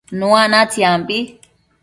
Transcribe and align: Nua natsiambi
Nua 0.19 0.43
natsiambi 0.51 1.17